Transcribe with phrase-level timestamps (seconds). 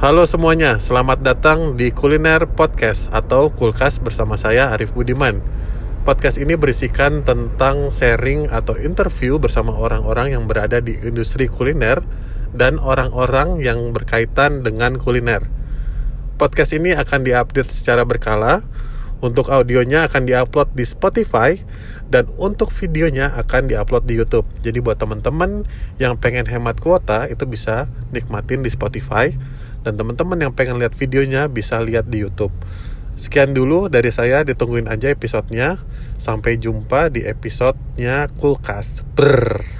[0.00, 5.44] Halo semuanya, selamat datang di Kuliner Podcast atau Kulkas bersama saya Arif Budiman.
[6.08, 12.00] Podcast ini berisikan tentang sharing atau interview bersama orang-orang yang berada di industri kuliner
[12.56, 15.44] dan orang-orang yang berkaitan dengan kuliner.
[16.40, 18.64] Podcast ini akan diupdate secara berkala.
[19.20, 21.60] Untuk audionya akan diupload di Spotify
[22.08, 24.48] dan untuk videonya akan diupload di YouTube.
[24.64, 25.68] Jadi buat teman-teman
[26.00, 29.36] yang pengen hemat kuota itu bisa nikmatin di Spotify
[29.82, 32.52] dan teman-teman yang pengen lihat videonya bisa lihat di YouTube.
[33.20, 35.76] Sekian dulu dari saya, ditungguin aja episodenya.
[36.16, 39.04] Sampai jumpa di episodenya Kulkas.
[39.12, 39.79] Brrr.